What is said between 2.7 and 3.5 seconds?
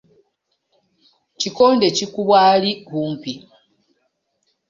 kumpi.